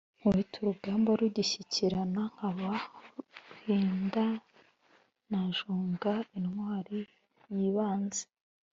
nkubita 0.17 0.55
urugamba 0.59 1.09
rugishyikirana, 1.19 2.21
nkaba 2.33 2.69
ruhindananjunga 3.13 6.13
intwali 6.37 6.99
y'ibanze. 7.55 8.23